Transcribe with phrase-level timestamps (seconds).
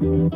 [0.00, 0.30] Bonjour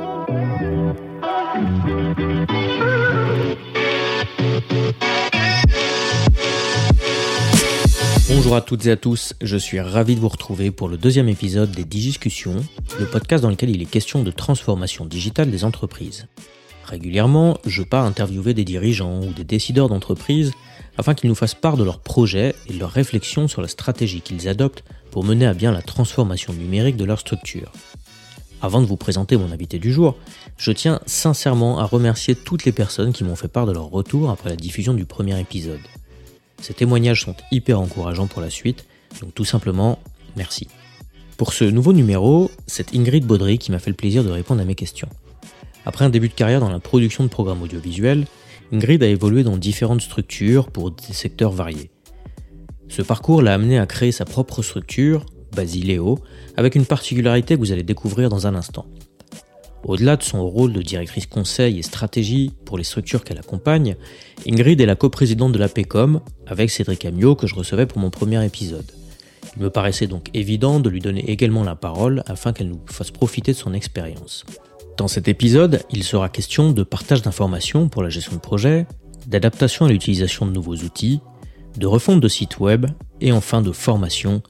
[8.54, 11.70] à toutes et à tous, je suis ravi de vous retrouver pour le deuxième épisode
[11.70, 12.62] des Digiscussions,
[12.98, 16.26] le podcast dans lequel il est question de transformation digitale des entreprises.
[16.84, 20.52] Régulièrement, je pars interviewer des dirigeants ou des décideurs d'entreprise
[20.98, 24.20] afin qu'ils nous fassent part de leurs projets et de leurs réflexions sur la stratégie
[24.20, 27.72] qu'ils adoptent pour mener à bien la transformation numérique de leur structure.
[28.64, 30.16] Avant de vous présenter mon invité du jour,
[30.56, 34.30] je tiens sincèrement à remercier toutes les personnes qui m'ont fait part de leur retour
[34.30, 35.82] après la diffusion du premier épisode.
[36.62, 38.86] Ces témoignages sont hyper encourageants pour la suite,
[39.20, 39.98] donc tout simplement,
[40.34, 40.66] merci.
[41.36, 44.64] Pour ce nouveau numéro, c'est Ingrid Baudry qui m'a fait le plaisir de répondre à
[44.64, 45.10] mes questions.
[45.84, 48.24] Après un début de carrière dans la production de programmes audiovisuels,
[48.72, 51.90] Ingrid a évolué dans différentes structures pour des secteurs variés.
[52.88, 56.18] Ce parcours l'a amené à créer sa propre structure, Basileo,
[56.56, 58.86] avec une particularité que vous allez découvrir dans un instant.
[59.84, 63.96] Au-delà de son rôle de directrice conseil et stratégie pour les structures qu'elle accompagne,
[64.48, 68.10] Ingrid est la coprésidente de la PECOM avec Cédric Amiot que je recevais pour mon
[68.10, 68.90] premier épisode.
[69.56, 73.10] Il me paraissait donc évident de lui donner également la parole afin qu'elle nous fasse
[73.10, 74.44] profiter de son expérience.
[74.96, 78.86] Dans cet épisode, il sera question de partage d'informations pour la gestion de projet,
[79.26, 81.20] d'adaptation à l'utilisation de nouveaux outils,
[81.76, 82.86] de refonte de sites web
[83.20, 84.42] et enfin de formation,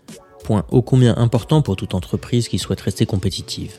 [0.45, 3.78] point ô combien important pour toute entreprise qui souhaite rester compétitive.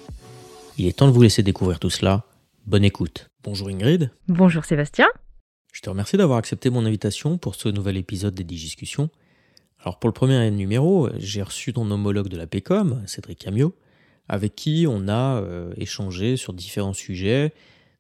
[0.78, 2.26] Il est temps de vous laisser découvrir tout cela.
[2.66, 3.30] Bonne écoute.
[3.44, 4.10] Bonjour Ingrid.
[4.28, 5.08] Bonjour Sébastien.
[5.72, 9.10] Je te remercie d'avoir accepté mon invitation pour ce nouvel épisode des Discussions.
[9.80, 13.76] Alors pour le premier numéro, j'ai reçu ton homologue de la PECOM, Cédric Camio,
[14.28, 17.54] avec qui on a euh, échangé sur différents sujets,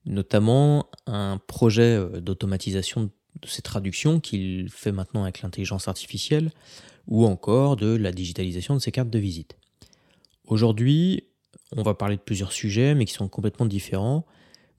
[0.08, 6.52] notamment un projet euh, d'automatisation de ces traductions qu'il fait maintenant avec l'intelligence artificielle,
[7.08, 9.58] ou encore de la digitalisation de ses cartes de visite.
[10.48, 11.23] Aujourd'hui,
[11.75, 14.25] on va parler de plusieurs sujets, mais qui sont complètement différents.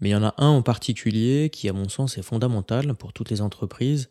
[0.01, 3.13] Mais il y en a un en particulier qui, à mon sens, est fondamental pour
[3.13, 4.11] toutes les entreprises,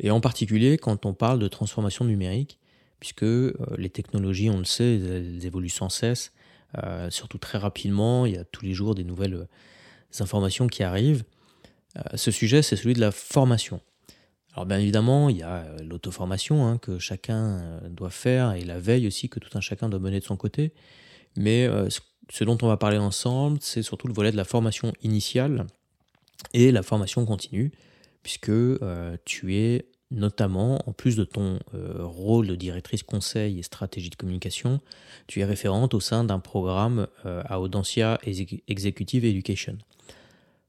[0.00, 2.58] et en particulier quand on parle de transformation numérique,
[2.98, 6.32] puisque euh, les technologies, on le sait, elles évoluent sans cesse,
[6.82, 10.82] euh, surtout très rapidement, il y a tous les jours des nouvelles euh, informations qui
[10.82, 11.24] arrivent.
[12.14, 13.80] ce sujet, c'est celui de la formation.
[14.58, 19.06] Alors bien évidemment, il y a l'auto-formation hein, que chacun doit faire, et la veille
[19.06, 20.72] aussi que tout un chacun doit mener de son côté.
[21.36, 21.68] Mais
[22.28, 25.66] ce dont on va parler ensemble, c'est surtout le volet de la formation initiale
[26.52, 27.72] et la formation continue,
[28.22, 33.62] puisque euh, tu es notamment, en plus de ton euh, rôle de directrice conseil et
[33.62, 34.80] stratégie de communication,
[35.26, 39.76] tu es référente au sein d'un programme euh, à Audencia Executive Education.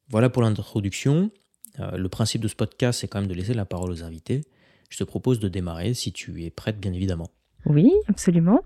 [0.09, 1.31] Voilà pour l'introduction.
[1.77, 4.41] Le principe de ce podcast, c'est quand même de laisser la parole aux invités.
[4.89, 7.29] Je te propose de démarrer si tu es prête, bien évidemment.
[7.65, 8.61] Oui, absolument.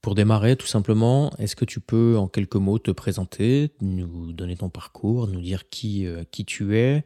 [0.00, 4.56] Pour démarrer, tout simplement, est-ce que tu peux en quelques mots te présenter, nous donner
[4.56, 7.04] ton parcours, nous dire qui, euh, qui tu es,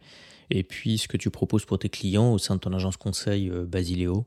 [0.51, 3.51] et puis ce que tu proposes pour tes clients au sein de ton agence conseil
[3.51, 4.27] euh, Basileo?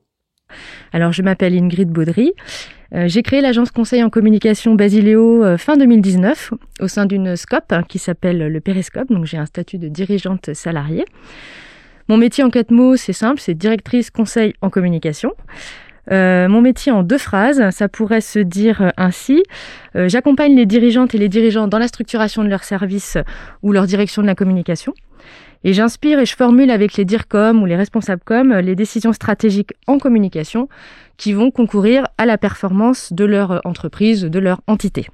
[0.94, 2.34] Alors, je m'appelle Ingrid Baudry.
[2.94, 7.84] Euh, j'ai créé l'agence conseil en communication Basileo fin 2019 au sein d'une scope hein,
[7.88, 9.10] qui s'appelle le Périscope.
[9.10, 11.06] Donc, j'ai un statut de dirigeante salariée.
[12.08, 15.34] Mon métier en quatre mots, c'est simple, c'est directrice conseil en communication.
[16.12, 19.44] Euh, mon métier en deux phrases, ça pourrait se dire ainsi.
[19.96, 23.18] Euh, j'accompagne les dirigeantes et les dirigeants dans la structuration de leurs services
[23.64, 24.94] ou leur direction de la communication.
[25.66, 29.74] Et j'inspire et je formule avec les DIRCOM ou les responsables com les décisions stratégiques
[29.88, 30.70] en communication
[31.18, 35.08] qui vont concourir à la performance de leur entreprise, de leur entité.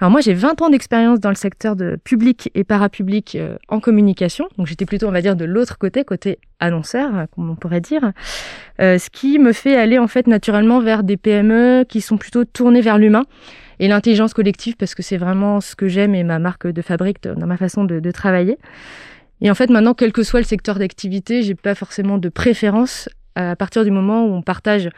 [0.00, 3.78] Alors moi, j'ai 20 ans d'expérience dans le secteur de public et parapublic euh, en
[3.78, 4.48] communication.
[4.58, 8.10] Donc j'étais plutôt, on va dire, de l'autre côté, côté annonceur, comme on pourrait dire.
[8.80, 12.44] Euh, ce qui me fait aller en fait naturellement vers des PME qui sont plutôt
[12.44, 13.22] tournées vers l'humain
[13.78, 17.22] et l'intelligence collective parce que c'est vraiment ce que j'aime et ma marque de fabrique
[17.22, 18.58] dans ma façon de, travailler.
[19.42, 23.08] Et en fait, maintenant, quel que soit le secteur d'activité, j'ai pas forcément de préférence
[23.34, 24.88] à partir du moment où on partage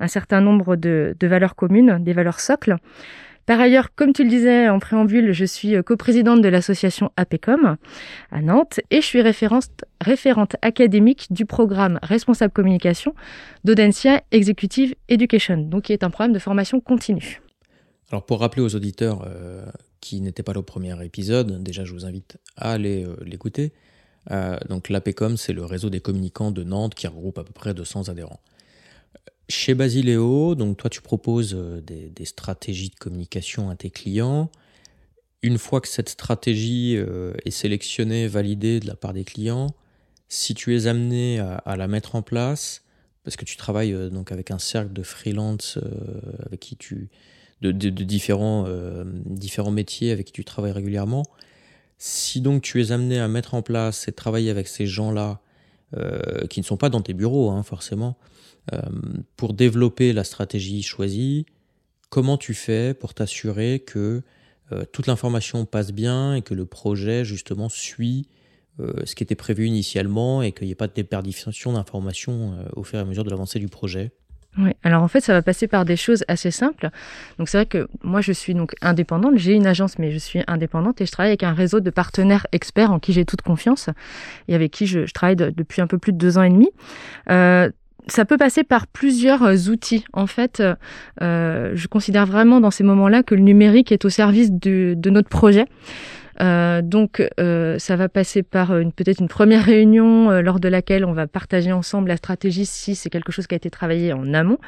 [0.00, 2.76] un certain nombre de, valeurs communes, des valeurs socles.
[3.46, 7.76] Par ailleurs, comme tu le disais en préambule, je suis euh, coprésidente de l'association APECOM
[8.30, 13.16] à Nantes et je suis référente académique du programme Responsable Communication
[13.64, 17.42] d'Audencia Executive Education, donc qui est un programme de formation continue.
[18.12, 19.66] Alors pour rappeler aux auditeurs euh,
[20.00, 23.72] qui n'étaient pas là au premier épisode, déjà je vous invite à aller euh, l'écouter.
[24.30, 28.08] Donc l'APECOM, c'est le réseau des communicants de Nantes qui regroupe à peu près 200
[28.08, 28.40] adhérents.
[29.48, 34.50] Chez Basileo, donc toi tu proposes euh, des, stratégies de communication à tes clients.
[35.42, 39.66] Une fois que cette stratégie euh, est sélectionnée, validée de la part des clients,
[40.28, 42.82] si tu es amené à, la mettre en place,
[43.24, 45.78] parce que tu travailles donc avec un cercle de freelance
[46.46, 47.10] avec qui tu
[47.60, 48.66] de, différents,
[49.26, 51.24] différents métiers avec qui tu travailles régulièrement.
[52.04, 55.40] Si donc tu es amené à mettre en place et travailler avec ces gens-là,
[56.50, 58.16] qui ne sont pas dans tes bureaux hein, forcément,
[59.36, 61.46] pour développer la stratégie choisie,
[62.12, 64.22] comment tu fais pour t'assurer que
[64.70, 68.28] euh, toute l'information passe bien et que le projet justement suit
[68.80, 72.64] euh, ce qui était prévu initialement et qu'il n'y ait pas de déperdition d'informations euh,
[72.76, 74.12] au fur et à mesure de l'avancée du projet?
[74.58, 76.90] Oui, alors en fait, ça va passer par des choses assez simples.
[77.38, 79.34] Donc c'est vrai que moi, je suis donc indépendante.
[79.36, 82.46] J'ai une agence, mais je suis indépendante et je travaille avec un réseau de partenaires
[82.52, 83.88] experts en qui j'ai toute confiance
[84.48, 86.68] et avec qui je, travaille depuis un peu plus de deux ans et demi
[88.08, 90.04] ça peut passer par plusieurs euh, outils.
[90.12, 90.74] En fait, euh,
[91.20, 95.28] euh, je considère vraiment dans ces moments-là que le numérique est au service de, notre
[95.28, 95.66] projet.
[96.82, 101.72] Donc, ça va passer par peut-être une première réunion lors de laquelle on va partager
[101.72, 104.58] ensemble la stratégie si c'est quelque chose qui a été travaillé en amont.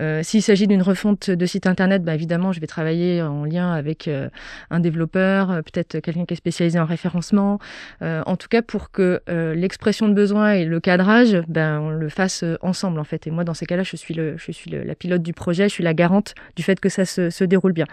[0.00, 3.72] Euh, s'il s'agit d'une refonte de site internet, bah, évidemment, je vais travailler en lien
[3.72, 4.28] avec euh,
[4.70, 7.58] un développeur, euh, peut-être quelqu'un qui est spécialisé en référencement.
[8.02, 9.20] en tout cas, pour que
[9.54, 13.26] l'expression de besoin et le cadrage, ben, on le fasse ensemble en fait.
[13.26, 15.74] Et moi, dans ces cas-là, je suis, le, je suis la pilote du projet, je
[15.74, 17.86] suis la garante du fait que ça se déroule bien.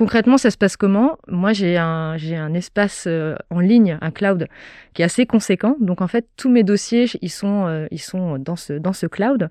[0.00, 1.18] Concrètement, ça se passe comment?
[1.28, 4.48] Moi, j'ai un, j'ai un espace euh, en ligne, un cloud,
[4.94, 5.76] qui est assez conséquent.
[5.78, 9.04] Donc, en fait, tous mes dossiers, ils sont, euh, ils sont dans, ce, dans ce
[9.04, 9.50] cloud.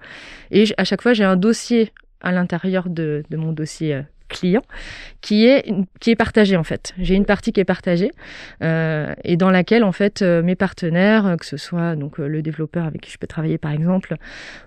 [0.50, 4.62] Et à chaque fois, j'ai un dossier à l'intérieur de, de mon dossier euh, client
[5.22, 5.66] qui est
[6.00, 6.94] qui est partagé en fait.
[6.98, 8.12] J'ai une partie qui est partagée
[8.64, 12.42] euh, et dans laquelle en fait euh, mes partenaires, que ce soit donc euh, le
[12.42, 14.16] développeur avec qui je peux travailler par exemple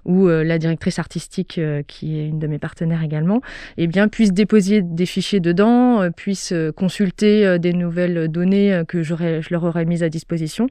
[0.05, 3.41] ou la directrice artistique qui est une de mes partenaires également,
[3.77, 9.49] eh bien puissent déposer des fichiers dedans, puissent consulter des nouvelles données que j'aurais je
[9.51, 10.67] leur aurais mises à disposition.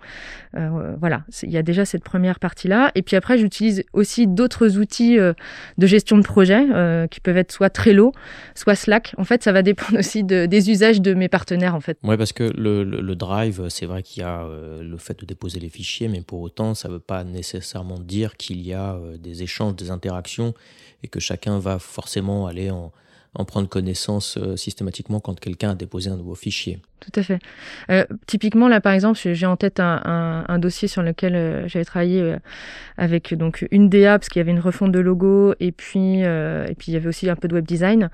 [0.54, 4.78] voilà, il y a déjà cette première partie là et puis après j'utilise aussi d'autres
[4.78, 6.66] outils de gestion de projet
[7.10, 8.12] qui peuvent être soit Trello,
[8.56, 9.14] soit Slack.
[9.18, 11.98] En fait, ça va dépendre aussi des usages de mes partenaires, en fait.
[12.04, 15.60] Ouais, parce que le, Drive, c'est vrai qu'il y a euh, le fait de déposer
[15.60, 19.18] les fichiers, mais pour autant, ça ne veut pas nécessairement dire qu'il y a euh,
[19.18, 20.54] des échanges, des interactions,
[21.04, 22.92] et que chacun va forcément aller en,
[23.34, 26.80] en prendre connaissance euh, systématiquement quand quelqu'un a déposé un nouveau fichier.
[27.02, 27.40] Tout à fait.
[27.90, 32.22] Euh, typiquement, là, par exemple, j'ai en tête un, dossier sur lequel euh, j'avais travaillé
[32.22, 32.38] euh,
[32.96, 36.76] avec donc une DA parce qu'il y avait une refonte de logo et puis et
[36.78, 38.10] puis il y avait aussi un peu de web design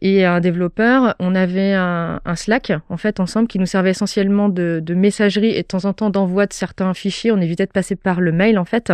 [0.00, 1.16] et un développeur.
[1.18, 5.50] On avait un, un Slack en fait ensemble qui nous servait essentiellement de, de messagerie
[5.50, 7.32] et de temps en temps d'envoi de certains fichiers.
[7.32, 8.92] On évitait de passer par le mail en fait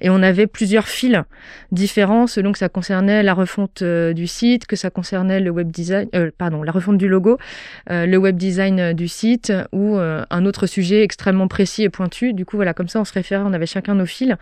[0.00, 1.22] et on avait plusieurs fils
[1.70, 6.08] différents selon que ça concernait la refonte du site, que ça concernait le web design,
[6.36, 7.38] pardon, la refonte du logo,
[7.88, 12.32] le web design euh, du site ou euh, un autre sujet extrêmement précis et pointu.
[12.32, 14.34] Du coup, voilà, comme ça, on se référait, on avait chacun nos fils.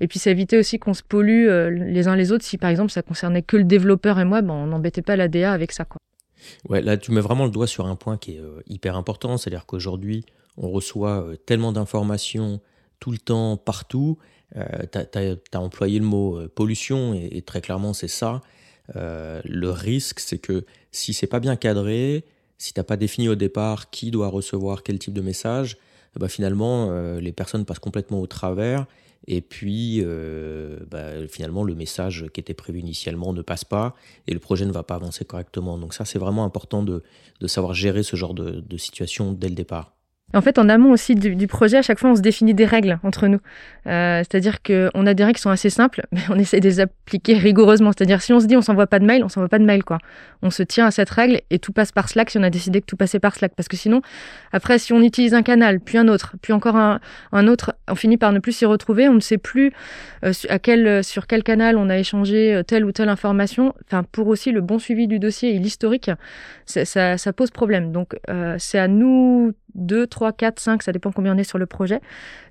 [0.00, 2.44] Et puis, ça évitait aussi qu'on se pollue euh, les uns les autres.
[2.44, 5.28] Si, par exemple, ça concernait que le développeur et moi, ben, on n'embêtait pas la
[5.28, 5.84] DA avec ça.
[5.84, 5.98] Quoi.
[6.68, 9.36] Ouais, là, tu mets vraiment le doigt sur un point qui est hyper important.
[9.36, 10.24] C'est-à-dire qu'aujourd'hui,
[10.56, 12.60] on reçoit tellement d'informations
[13.00, 14.18] tout le temps, partout.
[14.54, 18.40] tu as, employé le mot pollution et, très clairement, c'est ça.
[18.94, 22.24] le risque, c'est que si c'est pas bien cadré,
[22.58, 25.78] si tu n'as pas défini au départ qui doit recevoir quel type de message,
[26.18, 28.86] bah finalement, euh, les personnes passent complètement au travers.
[29.28, 33.94] Et puis, euh, bah, finalement, le message qui était prévu initialement ne passe pas
[34.26, 35.78] et le projet ne va pas avancer correctement.
[35.78, 37.02] Donc ça, c'est vraiment important de,
[37.46, 39.95] savoir gérer ce genre de situation dès le départ.
[40.34, 42.98] En fait, en amont aussi du, projet, à chaque fois, on se définit des règles
[43.04, 43.38] entre nous.
[43.86, 46.80] Euh, c'est-à-dire qu'on a des règles qui sont assez simples, mais on essaie de les
[46.80, 47.92] appliquer rigoureusement.
[47.96, 49.84] C'est-à-dire, si on se dit on s'envoie pas de mail, on s'envoie pas de mail,
[49.84, 49.98] quoi.
[50.42, 52.80] On se tient à cette règle et tout passe par Slack si on a décidé
[52.80, 53.54] que tout passait par Slack.
[53.54, 54.02] Parce que sinon,
[54.52, 58.16] après, si on utilise un canal, puis un autre, puis encore un, autre, on finit
[58.16, 59.08] par ne plus s'y retrouver.
[59.08, 59.72] On ne sait plus
[60.24, 63.74] euh, à quel, sur quel canal on a échangé euh, telle ou telle information.
[63.86, 66.10] Enfin, pour aussi le bon suivi du dossier et l'historique,
[66.64, 67.92] ça, ça, pose problème.
[67.92, 68.16] Donc,
[68.58, 72.00] c'est à nous 2, 3, 4, 5, ça dépend combien on est sur le projet,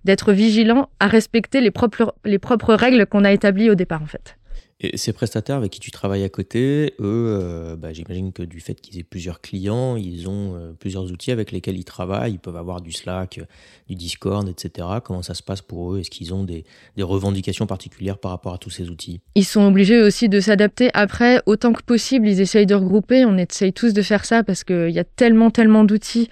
[0.03, 4.07] d'être vigilant à respecter les propres, les propres règles qu'on a établies au départ en
[4.07, 4.37] fait.
[4.81, 8.59] Et ces prestataires avec qui tu travailles à côté, eux, euh, bah, j'imagine que du
[8.59, 12.33] fait qu'ils aient plusieurs clients, ils ont euh, plusieurs outils avec lesquels ils travaillent.
[12.33, 13.45] Ils peuvent avoir du Slack, euh,
[13.87, 14.87] du Discord, etc.
[15.01, 15.99] Comment ça se passe pour eux?
[15.99, 16.65] Est-ce qu'ils ont des,
[16.97, 19.21] des, revendications particulières par rapport à tous ces outils?
[19.35, 20.89] Ils sont obligés aussi de s'adapter.
[20.93, 23.23] Après, autant que possible, ils essayent de regrouper.
[23.23, 26.29] On essaye tous de faire ça parce qu'il y a tellement, tellement d'outils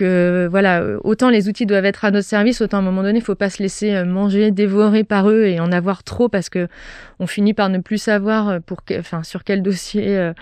[0.00, 3.18] que voilà, autant les outils doivent être à notre service, autant à un moment donné,
[3.18, 6.68] il faut pas se laisser manger, dévorer par eux et en avoir trop parce que
[7.20, 10.32] on finit par ne plus savoir euh, pour enfin, sur quel dossier euh,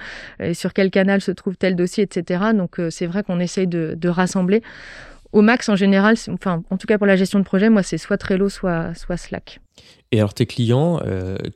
[0.41, 2.53] et sur quel canal se trouve tel dossier, etc.
[2.55, 4.63] Donc euh, c'est vrai qu'on essaye de, rassembler.
[5.33, 7.99] Au max, en général, enfin, en tout cas pour la gestion de projet, moi, c'est
[7.99, 9.61] soit Trello, soit, soit Slack.
[10.11, 11.01] Et alors tes clients,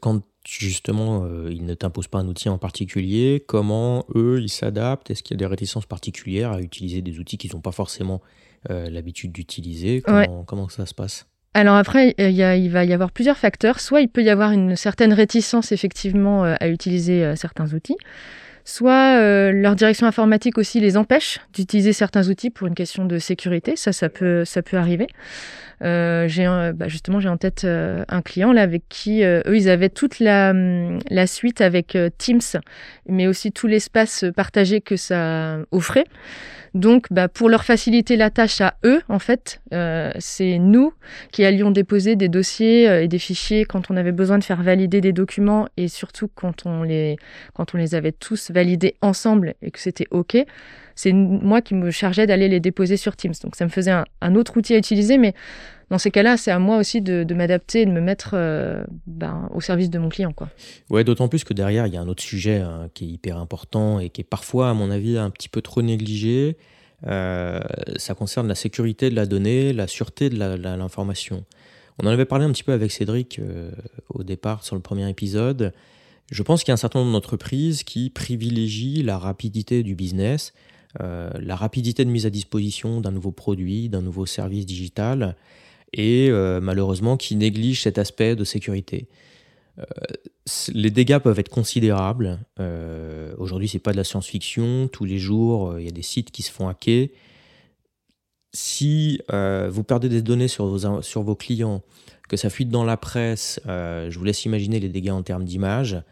[0.03, 5.11] quand justement ils ne t'imposent pas un outil en particulier, comment eux ils s'adaptent?
[5.11, 8.21] Est-ce qu'il y a des réticences particulières à utiliser des outils qu'ils n'ont pas forcément
[8.69, 10.03] l'habitude d'utiliser?
[10.03, 11.27] Comment, comment ça se passe?
[11.55, 13.81] Alors après, il, il, va y avoir plusieurs facteurs.
[13.81, 17.97] Soit il peut y avoir une certaine réticence effectivement à utiliser certains outils
[18.65, 23.19] soit euh, leur direction informatique aussi les empêche d'utiliser certains outils pour une question de
[23.19, 23.77] sécurité.
[23.77, 25.07] Ça, ça peut, ça peut arriver.
[25.83, 29.69] Euh, j'ai bah justement j'ai en tête euh, un client là avec qui eux ils
[29.69, 32.41] avaient toute la, hum, la suite avec Teams,
[33.09, 36.05] mais aussi tout l'espace partagé que ça offrait.
[36.75, 40.95] Donc, bah, pour leur faciliter la tâche à eux, en fait, euh, c'est nous
[41.31, 44.63] qui allions déposer des dossiers euh, et des fichiers quand on avait besoin de faire
[44.63, 47.17] valider des documents et surtout quand on les,
[47.53, 50.37] quand on les avait tous validés ensemble et que c'était OK.
[50.95, 53.33] C'est moi qui me chargeais d'aller les déposer sur Teams.
[53.43, 55.35] Donc, ça me faisait un, autre outil à utiliser, mais
[55.91, 59.49] dans ces cas-là, c'est à moi aussi de, m'adapter et de me mettre euh, ben,
[59.55, 60.33] au service de mon client.
[60.33, 60.49] Quoi.
[60.91, 63.39] Ouais, d'autant plus que derrière, il y a un autre sujet hein, qui est hyper
[63.39, 66.57] important et qui est parfois, à mon avis, un petit peu trop négligé.
[67.07, 67.61] Euh,
[67.97, 71.45] ça concerne la sécurité de la donnée, la sûreté de l'information.
[71.99, 73.71] On en avait parlé un petit peu avec Cédric euh,
[74.09, 75.73] au départ sur le premier épisode.
[76.33, 80.53] Je pense qu'il y a un certain nombre d'entreprises qui privilégient la rapidité du business,
[80.99, 85.37] la rapidité de mise à disposition d'un nouveau produit, d'un nouveau service digital,
[85.93, 89.09] et euh, malheureusement qui néglige cet aspect de sécurité.
[89.79, 89.85] Euh,
[90.73, 92.41] les dégâts peuvent être considérables.
[92.61, 94.89] Euh, Aujourd'hui, c'est pas de la science-fiction.
[94.89, 97.09] Tous les jours, euh, il y a des sites qui se font hacker.
[98.55, 101.83] Si vous perdez des données sur vos, sur vos clients,
[102.29, 106.03] que ça fuite dans la presse, je vous laisse imaginer les dégâts en termes d'image.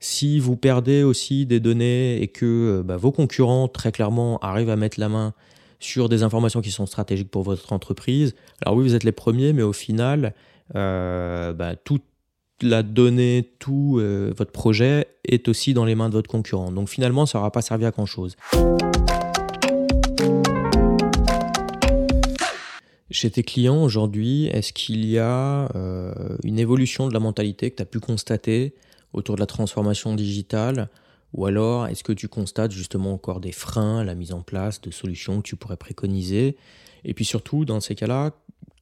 [0.00, 4.76] Si vous perdez aussi des données et que bah, vos concurrents, très clairement, arrivent à
[4.76, 5.34] mettre la main
[5.80, 8.36] sur des informations qui sont stratégiques pour votre entreprise.
[8.62, 10.34] Alors oui, vous êtes les premiers, mais au final,
[10.76, 12.04] euh, bah, toute
[12.62, 16.70] la donnée, tout euh, votre projet est aussi dans les mains de votre concurrent.
[16.70, 18.36] Donc finalement, ça n'aura pas servi à grand-chose.
[23.10, 27.76] Chez tes clients aujourd'hui, est-ce qu'il y a euh, une évolution de la mentalité que
[27.76, 28.74] tu as pu constater
[29.12, 30.88] autour de la transformation digitale
[31.34, 34.80] ou alors, est-ce que tu constates justement encore des freins à la mise en place
[34.80, 36.56] de solutions que tu pourrais préconiser?
[37.04, 38.32] Et puis surtout, dans ces cas-là,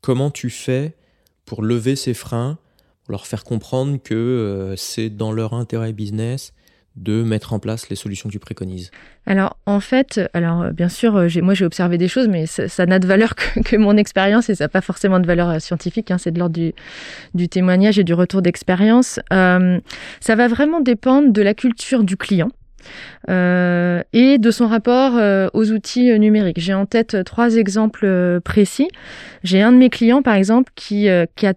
[0.01, 0.97] comment tu fais
[1.45, 2.59] pour lever ces freins,
[3.05, 6.53] pour leur faire comprendre que euh, c'est dans leur intérêt business
[6.97, 8.91] de mettre en place les solutions que tu préconises
[9.27, 12.87] Alors en fait, alors euh, bien sûr, euh, moi j'ai observé des choses, mais ça
[12.87, 13.35] n'a de valeur
[13.65, 16.11] que, mon expérience et ça n'a pas forcément de valeur scientifique.
[16.11, 16.59] Hein, c'est de l'ordre
[17.35, 19.21] du, témoignage et du retour d'expérience.
[19.31, 22.51] ça va vraiment dépendre de la culture du client.
[23.29, 25.15] et de son rapport
[25.53, 26.61] aux outils numériques.
[26.61, 28.89] J'ai en tête trois exemples précis.
[29.43, 31.55] J'ai un de mes clients, par exemple, qui, qui a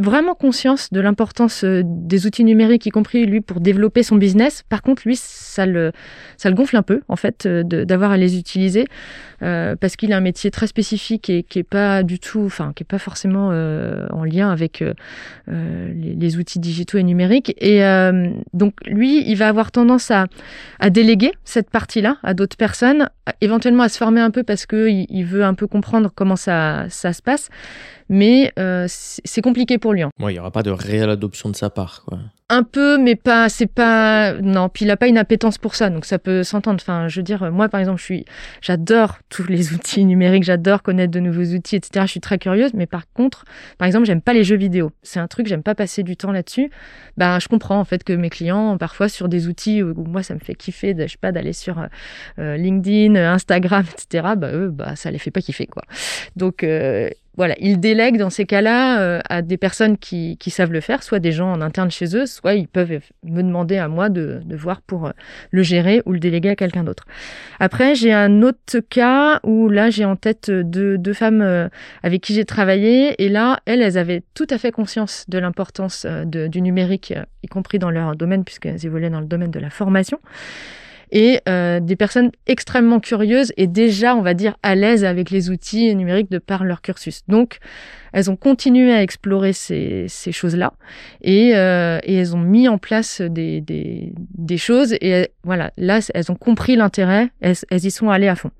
[0.00, 4.62] vraiment conscience de l'importance euh, des outils numériques, y compris lui pour développer son business.
[4.68, 5.92] Par contre, lui, ça le,
[6.36, 8.86] ça le gonfle un peu, en fait, euh, d'avoir à les utiliser,
[9.42, 12.72] euh, parce qu'il a un métier très spécifique et qui est pas du tout, enfin,
[12.74, 14.94] qui est pas forcément euh, en lien avec euh,
[15.48, 17.54] les, les, outils digitaux et numériques.
[17.60, 17.80] Et
[18.54, 20.26] donc, lui, il va avoir tendance à,
[20.78, 23.08] à déléguer cette partie-là à d'autres personnes,
[23.40, 26.36] éventuellement à se former un peu parce que il, il veut un peu comprendre comment
[26.36, 27.50] ça, ça se passe
[28.10, 30.02] mais euh, c'est compliqué pour lui.
[30.02, 30.10] Hein.
[30.18, 32.02] il n'y aura pas de réelle adoption de sa part.
[32.04, 32.18] Quoi.
[32.52, 34.68] Un peu, mais pas, c'est pas, non.
[34.68, 36.80] Puis il n'a pas une appétence pour ça, donc ça peut s'entendre.
[36.82, 38.24] Enfin, je veux dire, moi par exemple, je suis,
[38.60, 42.06] j'adore tous les outils numériques, j'adore connaître de nouveaux outils, etc.
[42.06, 43.44] Je suis très curieuse, mais par contre,
[43.78, 44.90] par exemple, j'aime pas les jeux vidéo.
[45.04, 46.68] C'est un truc, j'aime pas passer du temps là-dessus.
[47.16, 50.34] Ben, je comprends en fait que mes clients, parfois sur des outils où, moi ça
[50.34, 51.86] me fait kiffer, je sais pas, d'aller sur
[52.40, 54.34] euh, LinkedIn, Instagram, etc.
[54.36, 55.84] Bah eux, bah ça les fait pas kiffer quoi.
[56.34, 57.10] Donc euh,
[57.40, 61.20] voilà, ils délèguent dans ces cas-là euh, à des personnes qui, savent le faire, soit
[61.20, 64.82] des gens en interne chez eux, soit ils peuvent me demander à moi de, voir
[64.82, 65.12] pour euh,
[65.50, 67.06] le gérer ou le déléguer à quelqu'un d'autre.
[67.58, 71.70] Après, j'ai un autre cas où là, j'ai en tête deux, deux femmes euh,
[72.02, 76.04] avec qui j'ai travaillé, et là, elles, elles avaient tout à fait conscience de l'importance
[76.26, 80.18] du numérique, y compris dans leur domaine, puisqu'elles évoluaient dans le domaine de la formation
[81.12, 85.50] et euh, des personnes extrêmement curieuses et déjà, on va dire, à l'aise avec les
[85.50, 87.22] outils numériques de par leur cursus.
[87.28, 87.58] Donc,
[88.12, 90.72] elles ont continué à explorer ces, ces choses-là
[91.22, 96.00] et, euh, et, elles ont mis en place des, des, des choses et voilà, là,
[96.14, 98.50] elles ont compris l'intérêt, elles, elles y sont allées à fond.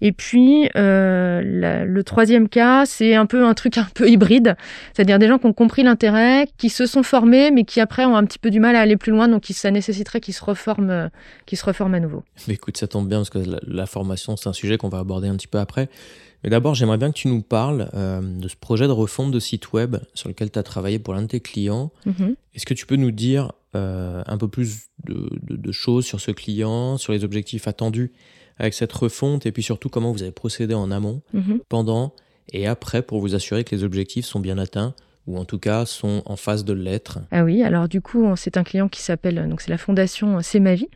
[0.00, 1.40] Et puis, euh,
[1.84, 4.56] le troisième cas, c'est un peu un truc un peu hybride,
[4.94, 8.16] c'est-à-dire des gens qui ont compris l'intérêt, qui se sont formés, mais qui après ont
[8.16, 11.10] un petit peu du mal à aller plus loin, donc ça nécessiterait qu'ils se reforment,
[11.46, 12.22] qu'ils se reforment à nouveau.
[12.46, 15.28] Mais écoute, ça tombe bien parce que la, formation, c'est un sujet qu'on va aborder
[15.28, 15.88] un petit peu après.
[16.44, 19.40] Mais d'abord, j'aimerais bien que tu nous parles euh, de ce projet de refonte de
[19.40, 21.90] site web sur lequel tu as travaillé pour l'un de tes clients.
[22.06, 22.36] Mhm.
[22.54, 26.20] Est-ce que tu peux nous dire euh, un peu plus de, de- de choses sur
[26.20, 28.12] ce client, sur les objectifs attendus
[28.58, 31.60] avec cette refonte, et puis surtout comment vous avez procédé en amont, Mhm.
[31.68, 32.12] pendant
[32.52, 34.94] et après pour vous assurer que les objectifs sont bien atteints,
[35.26, 38.56] ou en tout cas sont en phase de l'être Ah oui, alors du coup, c'est
[38.56, 40.88] un client qui s'appelle, donc c'est la fondation C'est ma vie,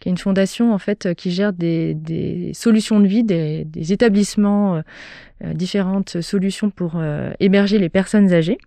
[0.00, 3.64] qui est une fondation en fait euh, qui gère des, des solutions de vie, des,
[3.64, 4.80] des établissements, euh,
[5.44, 8.58] euh, différentes solutions pour euh, héberger les personnes âgées.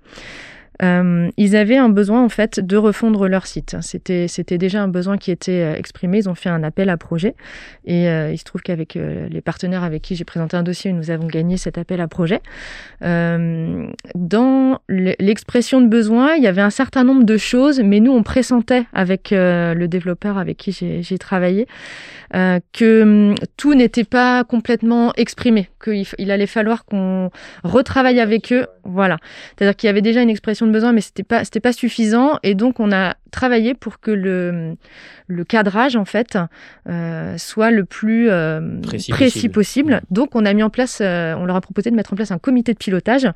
[0.82, 3.76] Euh, ils avaient un besoin en fait de refondre leur site.
[3.82, 6.20] C'était c'était déjà un besoin qui était euh, exprimé.
[6.20, 7.36] Ils ont fait un appel à projet
[7.86, 11.12] et euh, il se trouve qu'avec les partenaires avec qui j'ai présenté un dossier, nous
[11.12, 12.42] avons gagné cet appel à projet.
[13.02, 18.24] Dans l'expression de besoin, il y avait un certain nombre de choses, mais nous on
[18.24, 21.68] pressentait avec le développeur avec qui j'ai travaillé
[22.32, 27.32] que hum, tout n'était pas complètement exprimé, qu'il allait falloir qu'on
[27.64, 28.68] retravaille avec eux.
[28.84, 29.18] Voilà.
[29.58, 32.40] C'est-à-dire qu'il y avait déjà une expression de besoin, mais c'était pas, c'était pas suffisant.
[32.44, 34.76] Et donc, on a travaillé pour que le,
[35.28, 36.38] le cadrage, en fait,
[36.88, 39.54] euh, soit le plus euh, Précis possible.
[39.54, 40.02] possible.
[40.10, 42.32] Donc, on a mis en place, euh, on leur a proposé de mettre en place
[42.32, 43.28] un comité de pilotage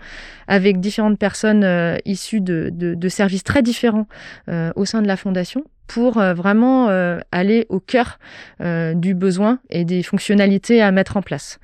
[0.47, 1.65] avec différentes personnes
[2.05, 4.07] issues de, de, de services très différents
[4.75, 8.19] au sein de la fondation pour vraiment euh, aller au cœur
[8.61, 11.59] euh, du besoin et des fonctionnalités à mettre en place.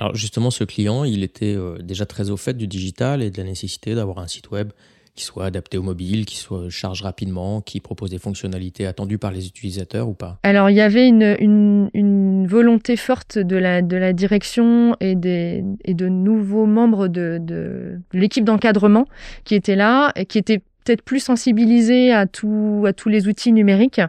[0.00, 3.36] Alors justement, ce client, il était euh, déjà très au fait du digital et de
[3.36, 4.70] la nécessité d'avoir un site web
[5.14, 9.30] qui soit adapté au mobile, qui soit charge rapidement, qui propose des fonctionnalités attendues par
[9.30, 10.38] les utilisateurs ou pas?
[10.42, 15.14] Alors, il y avait une, une, une volonté forte de la, de la direction et,
[15.14, 19.06] des, et de nouveaux membres de, de l'équipe d'encadrement
[19.44, 23.52] qui étaient là et qui étaient peut-être plus sensibilisés à, tout, à tous les outils
[23.52, 24.02] numériques.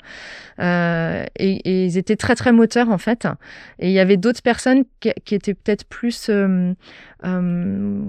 [0.59, 3.27] Euh, et, et ils étaient très, très moteurs, en fait.
[3.79, 6.27] Et il y avait d'autres personnes qui, qui étaient peut-être plus...
[6.29, 6.73] euh,
[7.25, 8.01] euh,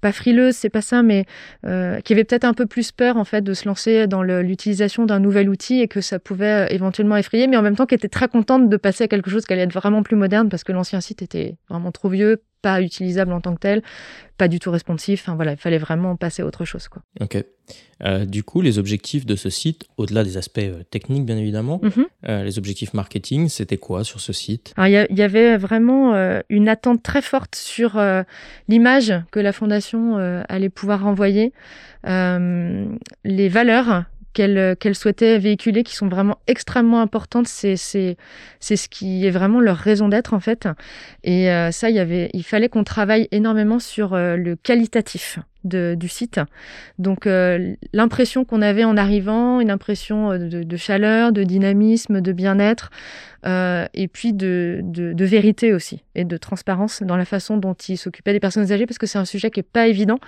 [0.00, 1.24] pas frileuses, c'est pas ça, mais
[1.66, 5.06] euh, qui avaient peut-être un peu plus peur, en fait, de se lancer dans l'utilisation
[5.06, 7.94] d'un nouvel outil et que ça pouvait euh, éventuellement effrayer, mais en même temps qui
[7.94, 10.64] étaient très contentes de passer à quelque chose qui allait être vraiment plus moderne parce
[10.64, 13.82] que l'ancien site était vraiment trop vieux, pas utilisable en tant que tel,
[14.38, 15.22] pas du tout responsif.
[15.22, 16.88] Enfin voilà, il fallait vraiment passer à autre chose.
[16.88, 17.02] Quoi.
[17.20, 17.42] Ok.
[18.04, 21.80] Euh, du coup, les objectifs de ce site, au-delà des aspects euh, techniques bien évidemment,
[21.82, 22.04] Mhm.
[22.28, 24.74] euh, les objectifs marketing, c'était quoi sur ce site?
[24.78, 26.14] Il y avait vraiment
[26.48, 28.00] une attente très forte sur
[28.68, 31.52] l'image que la fondation euh, allait pouvoir renvoyer,
[32.06, 32.86] euh,
[33.24, 34.04] les valeurs
[34.36, 37.48] qu'elle qu'elle souhaitait véhiculer, qui sont vraiment extrêmement importantes.
[37.48, 38.16] C'est c'est
[38.60, 40.68] c'est ce qui est vraiment leur raison d'être en fait.
[41.24, 45.38] Et euh, ça, il y avait, il fallait qu'on travaille énormément sur euh, le qualitatif.
[45.66, 46.40] Du site.
[46.98, 52.32] Donc euh, l'impression qu'on avait en arrivant, une impression euh, de, chaleur, de dynamisme, de
[52.32, 52.90] bien-être,
[53.44, 54.82] euh, et puis de,
[55.18, 58.98] vérité aussi, et de transparence dans la façon dont il s'occupait des personnes âgées, parce
[58.98, 60.18] que c'est un sujet qui est pas évident.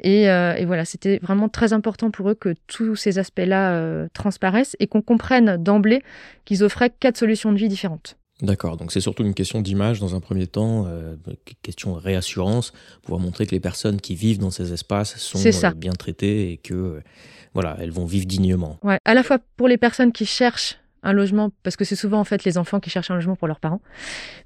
[0.00, 4.86] Et, et voilà, c'était vraiment très important pour eux que tous ces aspects-là transparaissent et
[4.86, 6.02] qu'on comprenne d'emblée
[6.44, 8.18] qu'ils offraient quatre solutions de vie différentes.
[8.42, 11.16] D'accord, donc c'est surtout une question d'image dans un premier temps, euh,
[11.62, 12.72] question de réassurance,
[13.02, 15.68] pouvoir montrer que les personnes qui vivent dans ces espaces sont ça.
[15.68, 17.02] euh, bien traitées et que euh,
[17.54, 18.78] voilà, elles vont vivre dignement.
[18.82, 22.20] Ouais, à la fois pour les personnes qui cherchent un logement, parce que c'est souvent
[22.20, 23.80] en fait les enfants qui cherchent un logement pour leurs parents,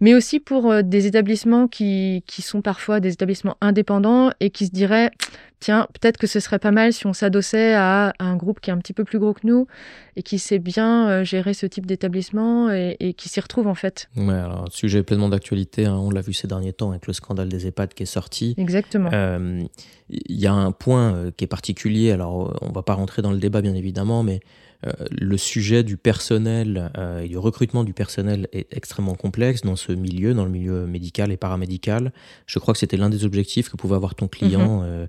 [0.01, 4.67] mais aussi pour euh, des établissements qui, qui sont parfois des établissements indépendants et qui
[4.67, 5.11] se diraient,
[5.59, 8.73] tiens, peut-être que ce serait pas mal si on s'adossait à un groupe qui est
[8.73, 9.67] un petit peu plus gros que nous
[10.17, 13.75] et qui sait bien euh, gérer ce type d'établissement et, et qui s'y retrouve en
[13.75, 14.09] fait.
[14.17, 17.49] Ouais, alors sujet pleinement d'actualité, hein, on l'a vu ces derniers temps avec le scandale
[17.49, 18.55] des EHPAD qui est sorti.
[18.59, 19.11] Exactement.
[19.13, 19.65] Euh,
[20.09, 23.39] Il y a un point qui est particulier, alors on va pas rentrer dans le
[23.39, 24.41] débat bien évidemment, mais
[24.83, 29.93] le sujet du personnel euh, et du recrutement du personnel est extrêmement complexe dans ce
[29.93, 32.13] milieu, dans le milieu médical et paramédical.
[32.47, 35.07] Je crois que c'était l'un des objectifs que pouvait avoir ton client euh, euh,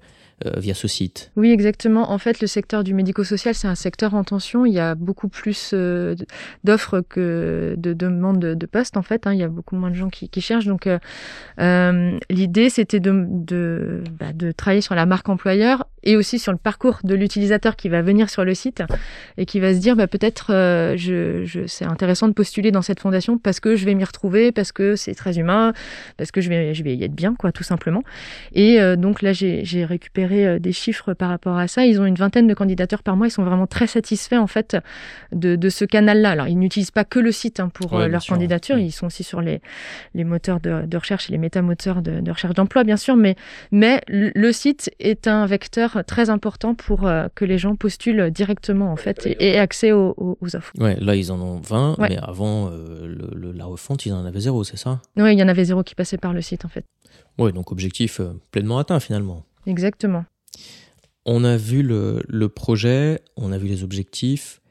[0.58, 1.32] via ce site.
[1.36, 2.12] Oui, exactement.
[2.12, 4.66] En fait, le secteur du médico-social, c'est un secteur en tension.
[4.66, 6.16] Il y a beaucoup plus euh,
[6.64, 9.28] d'offres que de demandes de, postes, en fait.
[9.28, 9.34] hein.
[9.34, 10.66] Il y a beaucoup moins de gens qui, cherchent.
[10.66, 11.00] Donc, euh,
[11.60, 17.00] euh, l'idée, c'était bah, de travailler sur la marque employeur et aussi sur le parcours
[17.04, 18.84] de l'utilisateur qui va venir sur le site
[19.38, 23.38] et qui va se dire, bah, peut-être, euh, c'est intéressant de postuler dans cette fondation
[23.38, 25.74] parce que je vais m'y retrouver, parce que c'est très humain,
[26.18, 28.04] parce que je vais, y être bien, quoi, tout simplement.
[28.54, 29.86] Et euh, donc là, j'ai j'ai
[30.32, 31.86] récupéré euh, des chiffres par rapport à ça.
[31.86, 33.28] Ils ont une vingtaine de candidatures par mois.
[33.28, 34.78] Ils sont vraiment très satisfaits en fait
[35.32, 36.32] de, de ce canal-là.
[36.32, 38.76] Alors, ils n'utilisent pas que le site hein, pour Ouais, euh, bien leur sûr, candidature.
[38.76, 38.86] ouais.
[38.86, 39.62] Ils sont aussi sur les,
[40.14, 43.16] les moteurs de, de recherche et les métamoteurs de, de recherche d'emploi, bien sûr.
[43.16, 43.36] Mais,
[43.72, 48.96] mais le site est un vecteur très important pour que les gens postulent directement en
[48.96, 50.72] fait et, aient accès aux, offres.
[50.80, 52.72] Ouais, là ils en ont 20, mais avant
[53.44, 55.02] la refonte, ils en avaient zéro, c'est ça?
[55.18, 56.86] Oui, il y en avait zéro qui passait par le site en fait.
[57.38, 59.44] Oui, donc objectif pleinement atteint finalement.
[59.66, 60.26] Exactement.
[61.26, 64.62] On a vu le, projet, on a vu les objectifs.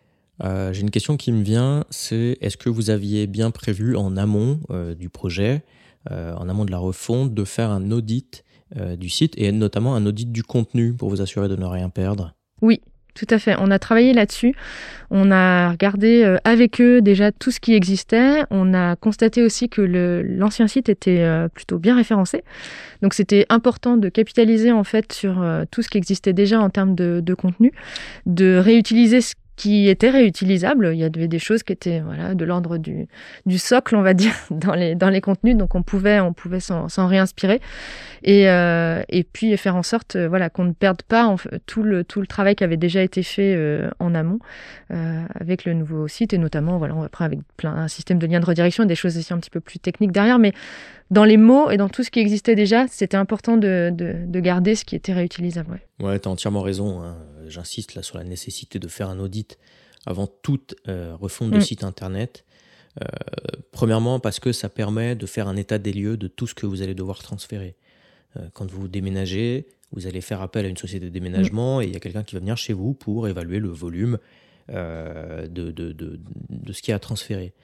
[0.42, 4.16] Euh, j'ai une question qui me vient, c'est est-ce que vous aviez bien prévu en
[4.16, 5.62] amont euh, du projet,
[6.10, 8.44] euh, en amont de la refonte, de faire un audit
[8.98, 12.36] du site et notamment un audit du contenu pour vous assurer de ne rien perdre?
[12.62, 12.80] Oui,
[13.14, 13.56] tout à fait.
[13.58, 14.54] On a travaillé là-dessus.
[15.10, 18.44] On a regardé euh, avec eux déjà tout ce qui existait.
[18.50, 22.44] On a constaté aussi que l'ancien site était euh, plutôt bien référencé.
[23.02, 26.70] Donc c'était important de capitaliser en fait sur euh, tout ce qui existait déjà en
[26.70, 27.72] termes de, contenu,
[28.26, 30.88] de réutiliser ce qui étaient réutilisables.
[30.94, 33.06] Il y avait des choses qui étaient voilà, de l'ordre du,
[33.58, 35.54] socle, on va dire, dans les, dans les contenus.
[35.54, 37.60] Donc on pouvait, on pouvait s'en réinspirer.
[38.22, 42.04] Et, euh, et puis faire en sorte euh, voilà, qu'on ne perde pas tout, le,
[42.04, 44.38] tout le travail qui avait déjà été fait euh, en amont
[44.88, 46.32] avec le nouveau site.
[46.32, 49.18] Et notamment, voilà, après avec plein, un système de lien de redirection et des choses
[49.18, 50.38] aussi un petit peu plus techniques derrière.
[50.38, 50.54] Mais
[51.10, 54.74] dans les mots et dans tout ce qui existait déjà, c'était important de, de, garder
[54.74, 55.80] ce qui était réutilisable.
[56.00, 57.02] Ouais, ouais tu as entièrement raison.
[57.02, 57.16] Hein.
[57.50, 59.58] J'insiste là sur la nécessité de faire un audit
[60.06, 61.62] avant toute euh, refonte de mm.
[61.62, 62.44] site internet.
[63.00, 63.04] Euh,
[63.72, 66.66] premièrement, parce que ça permet de faire un état des lieux de tout ce que
[66.66, 67.76] vous allez devoir transférer.
[68.36, 71.82] Euh, quand vous déménagez, vous allez faire appel à une société de déménagement mm.
[71.82, 74.18] et il y a quelqu'un qui va venir chez vous pour évaluer le volume
[74.68, 77.54] de, de, de, de, ce qui a transféré.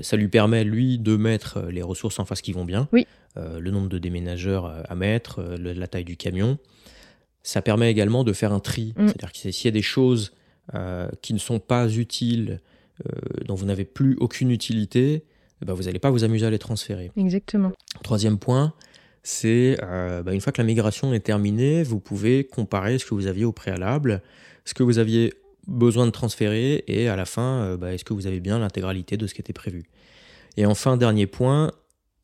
[0.00, 3.06] Ça lui permet, lui, de mettre les ressources en face qui vont bien, oui.
[3.36, 6.58] le nombre de déménageurs à mettre, la taille du camion.
[7.46, 8.92] Ça permet également de faire un tri.
[8.96, 9.06] Mm.
[9.06, 10.32] C'est-à-dire que s'il y a des choses
[10.74, 12.60] euh, qui ne sont pas utiles,
[13.06, 15.22] euh, dont vous n'avez plus aucune utilité,
[15.64, 17.12] ben vous n'allez pas vous amuser à les transférer.
[17.16, 17.70] Exactement.
[18.02, 18.74] Troisième point,
[19.22, 23.14] c'est euh, bah, une fois que la migration est terminée, vous pouvez comparer ce que
[23.14, 24.22] vous aviez au préalable,
[24.64, 25.32] ce que vous aviez
[25.68, 29.28] besoin de transférer, et à la fin, bah, est-ce que vous avez bien l'intégralité de
[29.28, 29.84] ce qui était prévu.
[30.56, 31.70] Et enfin, dernier point,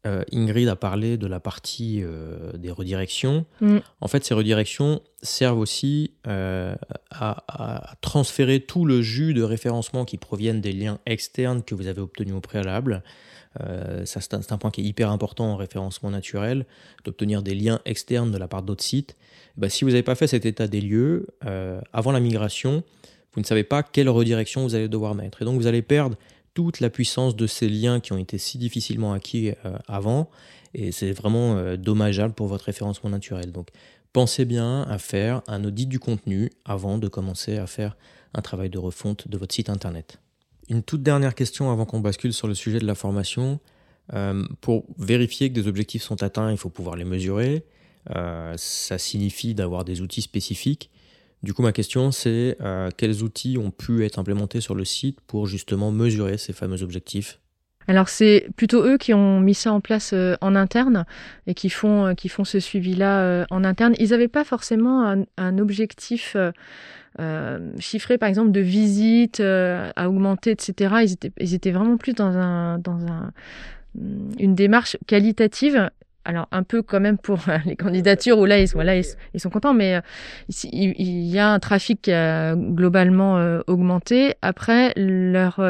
[0.04, 3.46] euh, Ingrid a parlé de la partie euh, des redirections.
[3.60, 3.78] Mm.
[4.00, 6.74] En fait, ces redirections servent aussi euh,
[7.10, 12.00] à, transférer tout le jus de référencement qui proviennent des liens externes que vous avez
[12.00, 13.02] obtenus au préalable.
[14.04, 16.66] ça, c'est un, point qui est hyper important en référencement naturel,
[17.04, 19.16] d'obtenir des liens externes de la part d'autres sites.
[19.56, 21.28] Bah, si vous n'avez pas fait cet état des lieux
[21.92, 22.82] avant la migration,
[23.34, 25.42] vous ne savez pas quelle redirection vous allez devoir mettre.
[25.42, 26.16] Et donc, vous allez perdre
[26.54, 30.30] toute la puissance de ces liens qui ont été si difficilement acquis euh, avant.
[30.74, 33.52] Et c'est vraiment euh, dommageable pour votre référencement naturel.
[33.52, 33.68] Donc
[34.12, 37.96] pensez bien à faire un audit du contenu avant de commencer à faire
[38.34, 40.18] un travail de refonte de votre site internet.
[40.68, 43.60] Une toute dernière question avant qu'on bascule sur le sujet de la formation.
[44.14, 47.64] Euh, pour vérifier que des objectifs sont atteints, il faut pouvoir les mesurer.
[48.56, 50.90] ça signifie d'avoir des outils spécifiques.
[51.42, 55.20] Du coup, ma question, c'est euh, quels outils ont pu être implémentés sur le site
[55.22, 57.40] pour justement mesurer ces fameux objectifs?
[57.88, 61.04] Alors c'est plutôt eux qui ont mis ça en place euh, en interne
[61.48, 63.94] et qui font, euh, qui font ce suivi-là en interne.
[63.98, 66.36] Ils n'avaient pas forcément un, objectif
[67.78, 70.94] chiffré, par exemple, de visite à augmenter, etc.
[71.40, 73.32] Ils étaient, vraiment plus dans, un, un,
[74.38, 75.90] une démarche qualitative
[76.24, 78.80] alors un peu quand même pour euh, les candidatures où là ils sont,
[79.34, 80.00] ils, sont contents, mais euh,
[80.48, 84.34] il, y a un trafic a globalement euh, augmenté.
[84.42, 85.60] Après leur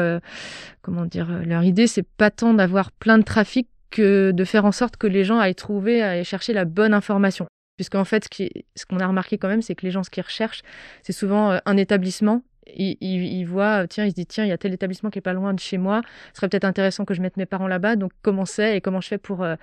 [0.81, 4.71] comment dire leur idée c'est pas tant d'avoir plein de trafic que de faire en
[4.71, 7.45] sorte que les gens aillent trouver, aillent chercher la bonne information.
[7.75, 10.61] Puisqu'en fait, ce qu'on a remarqué quand même, c'est que les gens, ce qu'ils recherchent,
[11.01, 14.73] c'est souvent un établissement il, voit, tiens, il se dit, tiens, il y a tel
[14.73, 16.01] établissement qui est pas loin de chez moi,
[16.33, 19.01] ce serait peut-être intéressant que je mette mes parents là-bas, donc comment c'est et comment
[19.01, 19.55] je fais pour euh,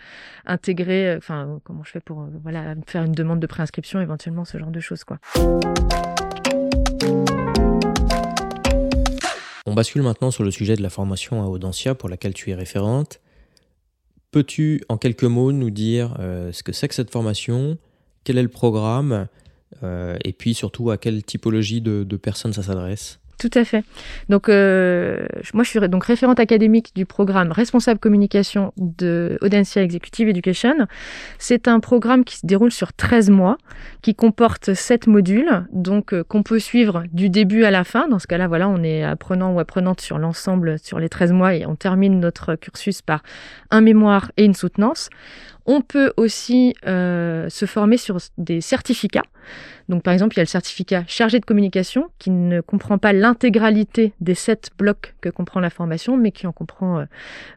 [0.47, 4.45] intégrer, euh, enfin, comment je fais pour, euh, voilà, faire une demande de préinscription, éventuellement,
[4.45, 5.19] ce genre de choses, quoi.
[9.67, 12.55] On bascule maintenant sur le sujet de la formation à Audencia pour laquelle tu es
[12.55, 13.21] référente.
[14.31, 17.79] Peux-tu, en quelques mots, nous dire ce que c'est que cette formation,
[18.25, 19.29] quel est le programme?
[19.83, 23.85] Et puis surtout à quelle typologie de, personnes ça s'adresse tout à fait.
[24.29, 30.29] Donc, euh, moi, je suis donc référente académique du programme responsable communication de Audencia Executive
[30.29, 30.75] Education.
[31.39, 33.57] C'est un programme qui se déroule sur 13 mois,
[34.03, 38.09] qui comporte 7 modules, donc euh, qu'on peut suivre du début à la fin.
[38.09, 41.55] Dans ce cas-là, voilà, on est apprenant ou apprenante sur l'ensemble, sur les 13 mois,
[41.55, 43.23] et on termine notre cursus par
[43.71, 45.09] un mémoire et une soutenance.
[45.67, 49.23] On peut aussi euh, se former sur des certificats.
[49.89, 53.13] Donc, par exemple, il y a le certificat chargé de communication qui ne comprend pas
[53.13, 57.05] l'intégralité des sept blocs que comprend la formation, mais qui en comprend euh,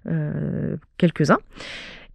[0.10, 1.40] euh, quelques-uns.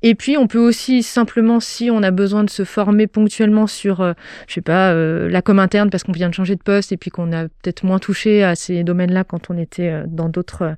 [0.03, 4.01] Et puis, on peut aussi simplement, si on a besoin de se former ponctuellement sur,
[4.01, 4.13] euh,
[4.47, 6.97] je sais pas, euh, la com interne parce qu'on vient de changer de poste et
[6.97, 10.77] puis qu'on a peut-être moins touché à ces domaines-là quand on était euh, dans d'autres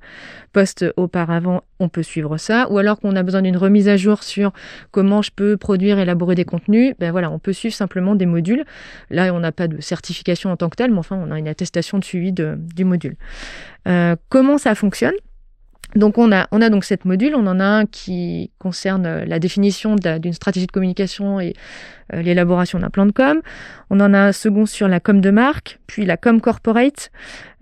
[0.53, 2.67] postes auparavant, on peut suivre ça.
[2.71, 4.53] Ou alors qu'on a besoin d'une remise à jour sur
[4.89, 8.65] comment je peux produire, élaborer des contenus, ben voilà, on peut suivre simplement des modules.
[9.11, 11.47] Là, on n'a pas de certification en tant que telle, mais enfin, on a une
[11.47, 13.15] attestation de suivi du module.
[14.29, 15.13] comment ça fonctionne?
[15.95, 19.25] Donc on a, on a donc cette module, on en a un qui concerne euh,
[19.25, 21.53] la définition d'une stratégie de communication et
[22.13, 23.41] euh, l'élaboration d'un plan de com.
[23.89, 27.11] On en a un second sur la com de marque, puis la com corporate,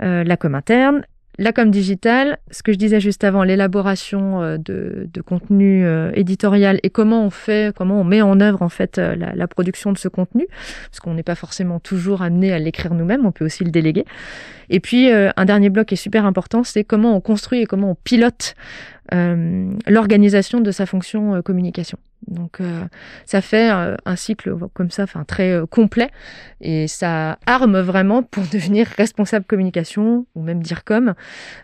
[0.02, 1.04] euh, la com interne,
[1.40, 6.80] la com digitale, ce que je disais juste avant, l'élaboration euh, de, contenu euh, éditorial
[6.84, 9.98] et comment on fait, comment on met en œuvre en fait euh, la, production de
[9.98, 10.48] ce contenu,
[10.92, 14.04] parce qu'on n'est pas forcément toujours amené à l'écrire nous-mêmes, on peut aussi le déléguer.
[14.70, 17.92] Et puis un dernier bloc qui est super important, c'est comment on construit et comment
[17.92, 18.54] on pilote
[19.12, 21.98] l'organisation de sa fonction communication.
[22.28, 22.86] Donc euh,
[23.26, 26.10] ça fait euh, un cycle comme ça, enfin très euh, complet,
[26.62, 31.14] et ça arme vraiment pour devenir responsable communication ou même dire comme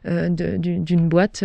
[0.06, 1.44] d'une boîte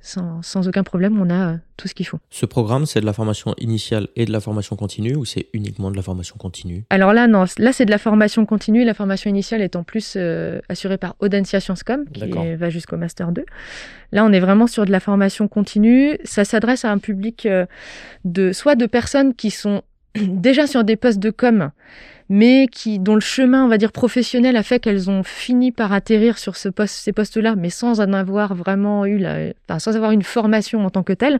[0.00, 1.20] sans, sans, aucun problème.
[1.20, 2.18] On a tout ce qu'il faut.
[2.30, 5.90] Ce programme, c'est de la formation initiale et de la formation continue ou c'est uniquement
[5.90, 6.84] de la formation continue?
[6.90, 8.84] Alors là, non, là c'est de la formation continue.
[8.84, 10.18] La formation initiale est en plus
[10.68, 13.44] assurée par Audencia Sciencescom, qui va jusqu'au Master 2.
[14.10, 16.18] Là, on est vraiment sur de la formation continue.
[16.24, 17.46] Ça s'adresse à un public
[18.24, 19.82] de soit de personnes qui sont
[20.14, 21.70] déjà sur des postes de com,
[22.28, 25.92] mais qui dont le chemin, on va dire professionnel, a fait qu'elles ont fini par
[25.92, 30.84] atterrir sur ces postes-là, mais sans en avoir vraiment eu, la, sans avoir une formation
[30.84, 31.38] en tant que telle.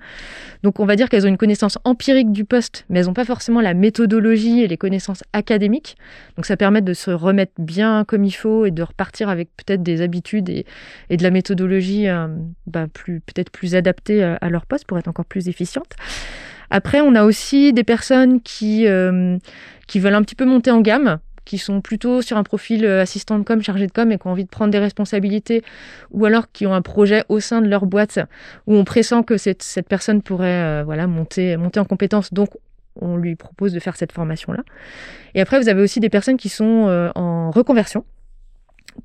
[0.63, 3.27] Donc, on va dire qu'elles ont une connaissance empirique du poste, mais elles n'ont pas
[3.27, 5.97] forcément la méthodologie et les connaissances académiques.
[6.37, 9.83] Donc, ça permet de se remettre bien comme il faut et de repartir avec peut-être
[9.83, 10.65] des habitudes et,
[11.11, 12.29] et de la méthodologie euh,
[12.67, 15.97] bah, plus peut-être plus adaptée euh, à leur poste pour être encore plus efficiente.
[16.71, 19.39] Après, on a aussi des personnes qui, euh,
[19.87, 23.01] qui veulent un petit peu monter en gamme, qui sont plutôt sur un profil euh,
[23.01, 25.63] assistant de com, chargé de com et qui ont envie de prendre des responsabilités,
[26.11, 28.19] ou alors qui ont un projet au sein de leur boîte
[28.67, 32.33] où on pressent que cette, cette personne pourrait euh, voilà, monter, monter en compétence.
[32.33, 32.51] Donc,
[33.01, 34.63] on lui propose de faire cette formation-là.
[35.35, 38.05] Et après, vous avez aussi des personnes qui sont en reconversion,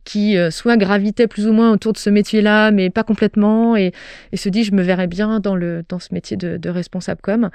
[0.04, 3.94] qui euh, soit gravitait plus ou moins autour de ce métier-là, mais pas complètement, et,
[4.34, 7.50] se dit je me verrais bien dans, le, dans ce métier de, responsable com,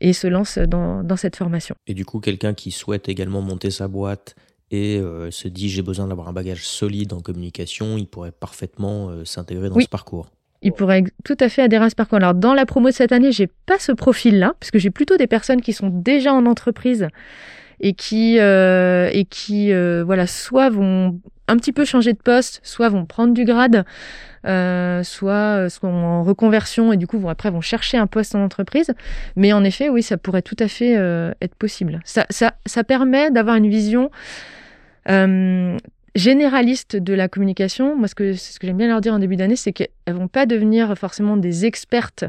[0.00, 1.74] et se lance dans, dans, cette formation.
[1.86, 4.34] Et du coup, quelqu'un qui souhaite également monter sa boîte
[4.70, 9.10] et euh, se dit j'ai besoin d'avoir un bagage solide en communication, il pourrait parfaitement
[9.10, 10.30] euh, s'intégrer dans ce parcours.
[10.62, 12.16] Il pourrait tout à fait adhérer à ce parcours.
[12.16, 15.16] Alors dans la promo de cette année, j'ai pas ce profil-là, parce que j'ai plutôt
[15.16, 17.08] des personnes qui sont déjà en entreprise
[17.80, 19.72] et qui et qui
[20.04, 23.84] voilà soit vont un petit peu changer de poste, soit vont prendre du grade,
[24.46, 28.42] euh, soit, soit en reconversion et du coup vont, après vont chercher un poste en
[28.42, 28.92] entreprise.
[29.36, 32.00] Mais en effet, oui, ça pourrait tout à fait euh, être possible.
[32.04, 34.10] Ça, ça, ça permet d'avoir une vision
[35.08, 35.76] euh,
[36.14, 37.96] généraliste de la communication.
[37.96, 40.28] Moi, ce que, ce que j'aime bien leur dire en début d'année, c'est qu'elles vont
[40.28, 42.24] pas devenir forcément des expertes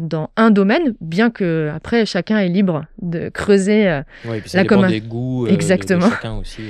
[0.00, 4.62] dans un domaine, bien que après chacun est libre de creuser euh, puis ça la
[4.62, 6.06] dépend des goûts Exactement.
[6.06, 6.62] De chacun aussi.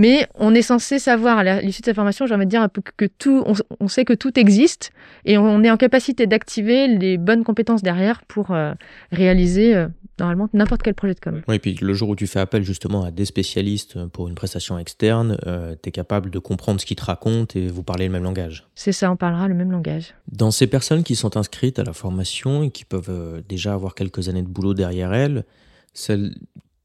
[0.00, 3.04] Mais on est censé savoir, à l'issue de cette formation, j'ai envie de dire que
[3.04, 3.44] tout,
[3.80, 4.92] on, sait que tout existe
[5.26, 8.72] et on est en capacité d'activer les bonnes compétences derrière pour euh,
[9.12, 11.42] réaliser euh, normalement n'importe quel projet de com.
[11.48, 14.34] Oui, et puis le jour où tu fais appel justement à des spécialistes pour une
[14.34, 18.06] prestation externe, euh, tu es capable de comprendre ce qu'ils te racontent et vous parlez
[18.06, 18.66] le même langage.
[18.74, 20.14] C'est ça, on parlera le même langage.
[20.32, 24.30] Dans ces personnes qui sont inscrites à la formation et qui peuvent déjà avoir quelques
[24.30, 25.44] années de boulot derrière elles,
[25.92, 26.32] celles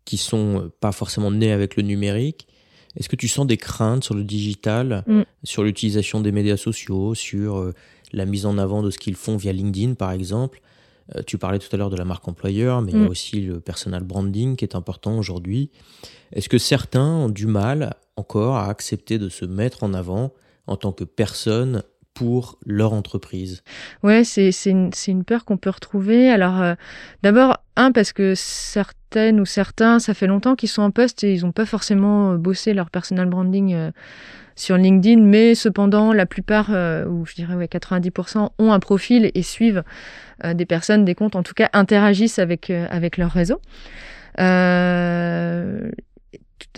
[0.04, 2.50] qui sont pas forcément nées avec le numérique,
[2.96, 5.22] est-ce que tu sens des craintes sur le digital, mm.
[5.44, 7.74] sur l'utilisation des médias sociaux, sur euh,
[8.14, 10.62] la mise en avant de ce qu'ils font via LinkedIn, par exemple?
[11.16, 13.10] Euh, Tu parlais tout à l'heure de la marque employeur, mais il y a mm.
[13.10, 15.70] aussi le personal branding qui est important aujourd'hui.
[16.32, 20.32] Est-ce que certains ont du mal encore à accepter de se mettre en avant
[20.68, 21.84] en tant que personne
[22.16, 23.62] pour leur entreprise
[24.02, 26.32] Ouais, c'est une, une, peur qu'on peut retrouver.
[26.32, 26.74] Alors, euh,
[27.22, 31.34] d'abord, un, parce que certaines ou certains, ça fait longtemps qu'ils sont en poste et
[31.34, 33.92] ils n'ont pas forcément euh, bossé leur personal branding euh,
[34.56, 39.44] sur LinkedIn, mais cependant, la plupart, ou je dirais ouais, 90%, ont un profil et
[39.44, 39.84] suivent
[40.46, 43.60] des personnes, des comptes, en tout cas interagissent avec, avec leur réseau.
[44.40, 45.92] Euh,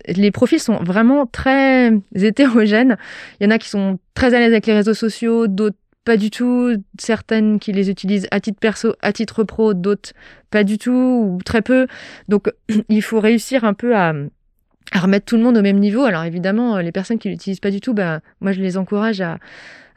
[0.07, 2.97] les profils sont vraiment très hétérogènes.
[3.39, 6.15] Il y en a qui sont très à l'aise avec les réseaux sociaux, d'autres pas
[6.15, 10.13] du tout, certaines qui les utilisent à titre perso, à titre pro, d'autres
[10.49, 11.87] pas du tout ou très peu.
[12.29, 12.49] Donc
[12.89, 14.13] il faut réussir un peu à,
[14.93, 16.04] remettre tout le monde au même niveau.
[16.04, 19.38] Alors évidemment, les personnes qui l'utilisent pas du tout, bah, moi je les encourage à,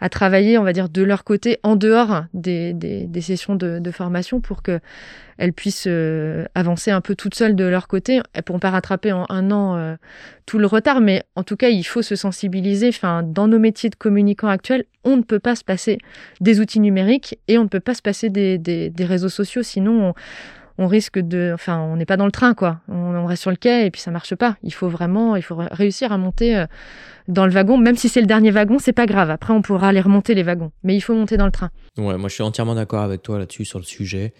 [0.00, 2.74] à travailler, on va dire, de leur côté en dehors des,
[3.20, 4.80] sessions de, formation pour que
[5.36, 8.20] elles puissent euh, avancer un peu toutes seules de leur côté.
[8.34, 9.96] Elles pourront pas rattraper en un an euh,
[10.44, 12.88] tout le retard, mais en tout cas, il faut se sensibiliser.
[12.88, 15.98] Enfin, dans nos métiers de communicants actuels, on ne peut pas se passer
[16.40, 20.14] des outils numériques et on ne peut pas se passer des, réseaux sociaux, sinon on,
[20.80, 22.80] on risque de, enfin, on n'est pas dans le train, quoi.
[22.88, 24.56] On, on, reste sur le quai et puis ça marche pas.
[24.62, 26.66] Il faut vraiment, il faut réussir à monter euh,
[27.28, 29.30] dans le wagon, même si c'est le dernier wagon, c'est pas grave.
[29.30, 31.70] Après, on pourra aller remonter les wagons, mais il faut monter dans le train.
[31.98, 34.32] Ouais, moi je suis entièrement d'accord avec toi là-dessus sur le sujet.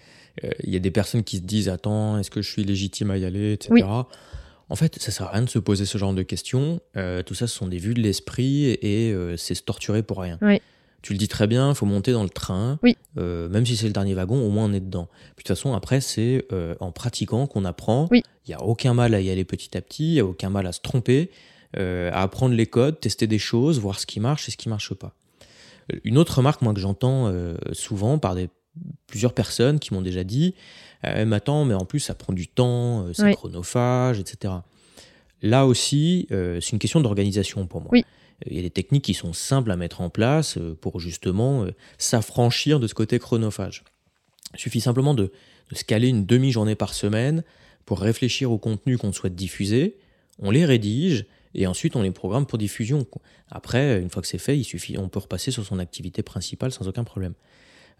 [0.43, 3.11] Il euh, y a des personnes qui se disent attends, est-ce que je suis légitime
[3.11, 3.69] à y aller, etc.
[3.71, 3.83] Oui.
[3.83, 6.79] En fait, ça sert à rien de se poser ce genre de questions.
[6.95, 10.01] Euh, tout ça, ce sont des vues de l'esprit et, et euh, c'est se torturer
[10.01, 10.37] pour rien.
[10.41, 10.61] Oui.
[11.01, 12.79] Tu le dis très bien, il faut monter dans le train.
[12.83, 12.95] Oui.
[13.17, 15.07] Euh, même si c'est le dernier wagon, au moins on est dedans.
[15.35, 18.07] Puis de toute façon, après, c'est euh, en pratiquant qu'on apprend.
[18.11, 18.23] Oui.
[18.45, 20.49] Il n'y a aucun mal à y aller petit à petit, il n'y a aucun
[20.49, 21.31] mal à se tromper,
[21.77, 24.67] euh, à apprendre les codes, tester des choses, voir ce qui marche et ce qui
[24.67, 25.13] ne marche pas.
[26.03, 27.33] Une autre remarque, moi, que j'entends
[27.73, 28.49] souvent par des,
[29.07, 30.53] plusieurs personnes qui m'ont déjà dit
[31.05, 33.33] euh, Mais attends, mais en plus, ça prend du temps, c'est Oui.
[33.33, 34.53] chronophage, etc.
[35.41, 37.89] Là aussi, c'est une question d'organisation pour moi.
[37.91, 38.05] Oui.
[38.47, 41.63] Il y a des techniques qui sont simples à mettre en place euh, pour justement
[41.63, 43.83] euh, s'affranchir de ce côté chronophage.
[44.53, 45.31] Il suffit simplement de,
[45.69, 47.43] de se caler une demi-journée par semaine
[47.85, 49.97] pour réfléchir au contenu qu'on souhaite diffuser.
[50.39, 53.05] On les rédige et ensuite on les programme pour diffusion.
[53.49, 56.71] Après, une fois que c'est fait, il suffit, on peut repasser sur son activité principale
[56.71, 57.33] sans aucun problème.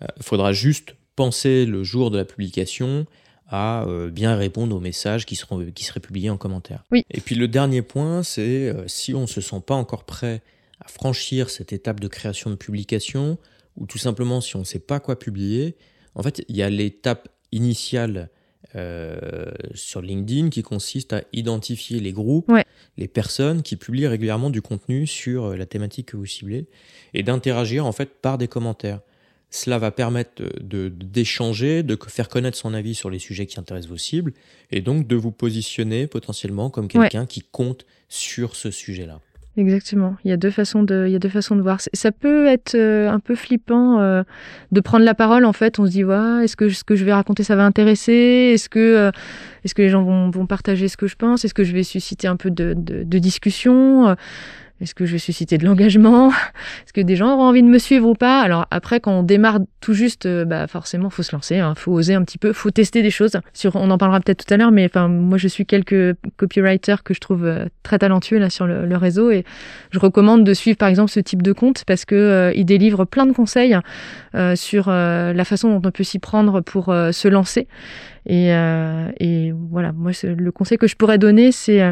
[0.02, 3.06] Il euh, faudra juste penser le jour de la publication
[3.52, 6.86] à euh, bien répondre aux messages qui, seront, qui seraient publiés en commentaire.
[6.90, 7.04] Oui.
[7.12, 10.42] Et puis le dernier point, c'est euh, si on ne se sent pas encore prêt
[10.80, 13.38] à franchir cette étape de création de publication,
[13.76, 15.76] ou tout simplement si on ne sait pas quoi publier,
[16.16, 18.30] en fait, il y a l'étape initiale
[18.76, 22.64] euh, sur LinkedIn qui consiste à identifier les groupes, ouais.
[22.98, 26.68] les personnes qui publient régulièrement du contenu sur la thématique que vous ciblez,
[27.14, 29.02] et d'interagir en fait par des commentaires.
[29.54, 33.92] Cela va permettre d'échanger, de, de, faire connaître son avis sur les sujets qui intéressent
[33.92, 34.34] vos cibles,
[34.72, 37.28] et donc de vous positionner potentiellement comme quelqu'un ouais.
[37.28, 39.20] qui compte sur ce sujet-là.
[39.58, 40.16] Exactement.
[40.24, 41.80] Il y a deux façons de, il y a deux façons de voir.
[41.82, 44.24] Ça peut être euh, un peu flippant euh,
[44.72, 45.44] de prendre la parole.
[45.44, 47.66] En fait, on se dit, ouais, est-ce que ce que je vais raconter, ça va
[47.66, 48.52] intéresser?
[48.54, 49.12] Est-ce que, euh,
[49.66, 51.44] est-ce que les gens vont, vont partager ce que je pense?
[51.44, 54.16] Est-ce que je vais susciter un peu de, de, de discussion?
[54.82, 56.30] Est-ce que je vais susciter de l'engagement?
[56.30, 58.42] Est-ce que des gens auront envie de me suivre ou pas?
[58.42, 62.14] Alors après, quand on démarre tout juste, bah forcément, faut se lancer, hein, faut oser
[62.14, 63.38] un petit peu, faut tester des choses.
[63.54, 67.04] Sur, on en parlera peut-être tout à l'heure, mais enfin, moi, je suis quelques copywriters
[67.04, 69.46] que je trouve euh, très talentueux là sur le, réseau et
[69.92, 73.06] je recommande de suivre par exemple ce type de compte parce que euh, ils délivrent
[73.06, 73.76] plein de conseils
[74.36, 77.68] euh, sur la façon dont on peut s'y prendre pour se lancer.
[78.26, 81.92] Et, euh, et, voilà, moi, le conseil que je pourrais donner, c'est, euh,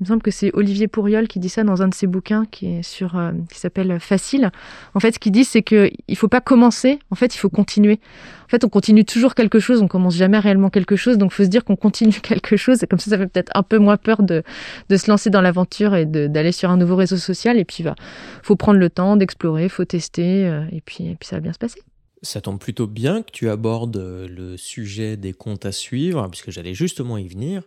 [0.00, 2.44] il me semble que c'est Olivier Pourriol qui dit ça dans un de ses bouquins
[2.50, 4.50] qui est sur, euh, qui s'appelle Facile.
[4.94, 6.98] En fait, ce qu'il dit, c'est que il faut pas commencer.
[7.10, 8.00] En fait, il faut continuer.
[8.46, 9.82] En fait, on continue toujours quelque chose.
[9.82, 11.18] On commence jamais réellement quelque chose.
[11.18, 12.82] Donc, faut se dire qu'on continue quelque chose.
[12.82, 14.42] Et comme ça, ça fait peut-être un peu moins peur de,
[14.88, 17.58] de se lancer dans l'aventure et d'aller sur un nouveau réseau social.
[17.58, 17.94] Et puis, va,
[18.42, 20.46] faut prendre le temps d'explorer, faut tester.
[20.46, 21.80] euh, et puis, et puis, ça va bien se passer.
[22.24, 26.74] Ça tombe plutôt bien que tu abordes le sujet des comptes à suivre, puisque j'allais
[26.74, 27.62] justement y venir.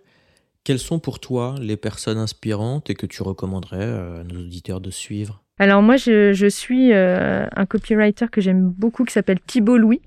[0.64, 4.92] Quelles sont pour toi les personnes inspirantes et que tu recommanderais à nos auditeurs de
[4.92, 5.42] suivre?
[5.60, 10.02] Alors moi, je, suis euh, un copywriter que j'aime beaucoup qui s'appelle Thibault Louis,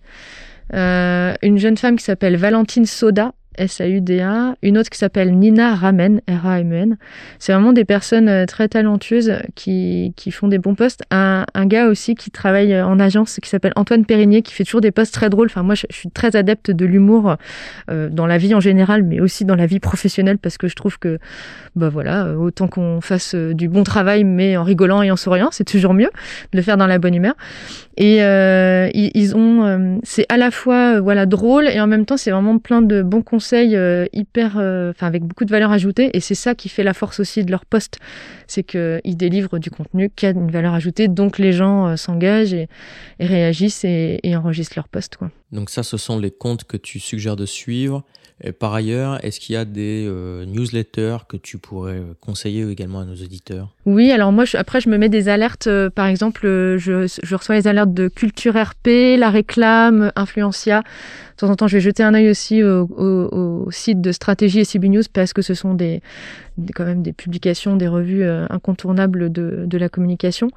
[0.74, 6.20] euh, une jeune femme qui s'appelle Valentine Soda, S-A-U-D-A, une autre qui s'appelle Nina Ramen,
[6.28, 6.96] R-A-M-E-N.
[7.38, 11.02] C'est vraiment des personnes euh, très talentueuses qui, qui font des bons posts.
[11.10, 14.80] Un, un gars aussi qui travaille en agence qui s'appelle Antoine Périgné, qui fait toujours
[14.80, 15.46] des posts très drôles.
[15.46, 17.36] Enfin, moi, je, suis très adepte de l'humour
[17.90, 20.74] euh, dans la vie en général, mais aussi dans la vie professionnelle parce que je
[20.74, 21.18] trouve que,
[21.76, 25.48] bah voilà, autant qu'on fasse euh, du bon travail, mais en rigolant et en souriant,
[25.52, 26.10] c'est toujours mieux
[26.52, 27.34] de le faire dans la bonne humeur.
[28.00, 32.06] Et euh, ils, ont, euh, c'est à la fois euh, voilà drôle et en même
[32.06, 36.16] temps c'est vraiment plein de bons conseils euh, enfin avec beaucoup de valeur ajoutée.
[36.16, 37.98] Et c'est ça qui fait la force aussi de leur poste,
[38.46, 41.96] c'est que ils délivrent du contenu qui a une valeur ajoutée, donc les gens euh,
[41.96, 42.68] s'engagent et,
[43.18, 45.18] réagissent et, enregistrent leur poste.
[45.52, 48.04] Donc ça, ce sont les comptes que tu suggères de suivre.
[48.42, 53.00] Et par ailleurs, est-ce qu'il y a des euh, newsletters que tu pourrais conseiller également
[53.00, 53.68] à nos auditeurs?
[53.84, 55.66] Oui, alors moi, je, après, je me mets des alertes.
[55.66, 56.78] Euh, par exemple, je,
[57.22, 60.80] je, reçois les alertes de Culture RP, La Réclame, Influencia.
[60.80, 64.12] De temps en temps, je vais jeter un œil aussi au, au, au site de
[64.12, 66.00] Stratégie et CB News parce que ce sont des,
[66.56, 70.50] des, quand même des publications, des revues euh, incontournables de, de la communication.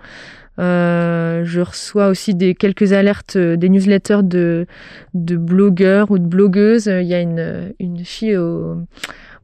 [0.59, 4.67] Euh, je reçois aussi des quelques alertes, des newsletters de,
[5.13, 6.87] de blogueurs ou de blogueuses.
[6.87, 8.77] Il y a une, une fille au,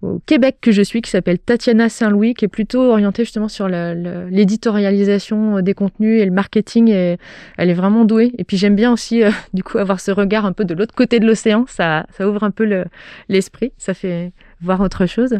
[0.01, 3.67] au Québec que je suis, qui s'appelle Tatiana Saint-Louis, qui est plutôt orientée justement sur
[3.67, 6.89] l'éditorialisation des contenus et le marketing.
[6.89, 7.17] Et
[7.57, 8.31] elle est vraiment douée.
[8.37, 11.19] Et puis j'aime bien aussi, du coup, avoir ce regard un peu de l'autre côté
[11.19, 11.65] de l'océan.
[11.67, 12.85] Ça, ça ouvre un peu
[13.27, 13.73] l'esprit.
[13.77, 14.31] ça fait
[14.61, 15.37] voir autre chose.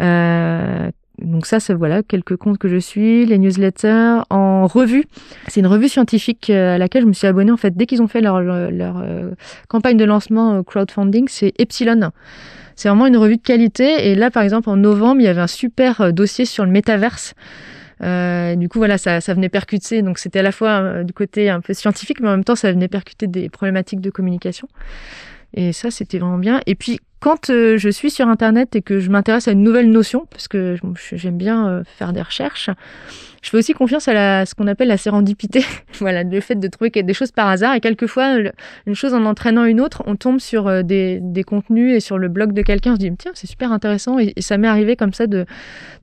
[0.00, 0.90] Euh,
[1.22, 5.04] donc ça, c'est voilà quelques comptes que je suis, les newsletters en revue.
[5.48, 8.02] C'est une revue scientifique euh, à laquelle je me suis abonnée en fait dès qu'ils
[8.02, 9.30] ont fait leur, leur, euh,
[9.68, 11.26] campagne de lancement euh, crowdfunding.
[11.28, 12.10] C'est Epsilon.
[12.76, 14.08] C'est vraiment une revue de qualité.
[14.08, 17.34] Et là, par exemple, en novembre, il y avait un super dossier sur le métaverse.
[18.02, 20.00] Euh, du coup, voilà, ça, ça venait percuter.
[20.00, 22.72] Donc, c'était à la fois du côté un peu scientifique, mais en même temps, ça
[22.72, 24.66] venait percuter des problématiques de communication.
[25.52, 26.60] Et ça, c'était vraiment bien.
[26.66, 29.90] Et puis, quand euh, je suis sur Internet et que je m'intéresse à une nouvelle
[29.90, 30.76] notion, parce que
[31.12, 32.70] j'aime bien euh, faire des recherches,
[33.42, 35.62] je fais aussi confiance à ce qu'on appelle la sérendipité.
[36.00, 37.74] voilà, le fait de trouver des choses par hasard.
[37.74, 38.36] Et quelquefois,
[38.86, 42.28] une chose en entraînant une autre, on tombe sur euh, des, contenus et sur le
[42.28, 42.94] blog de quelqu'un.
[42.94, 44.18] Je dis, tiens, c'est super intéressant.
[44.18, 45.44] Et, ça m'est arrivé comme ça de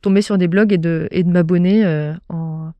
[0.01, 1.83] tomber sur des blogs et de, m'abonner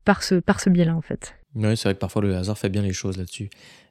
[0.04, 1.34] par ce, biais-là, en fait.
[1.54, 3.50] Oui, c'est vrai que parfois le hasard fait bien les choses là-dessus.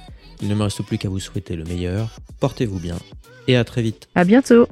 [0.41, 2.97] Il ne me reste plus qu'à vous souhaiter le meilleur, portez-vous bien
[3.47, 4.07] et à très vite.
[4.15, 4.67] À bientôt.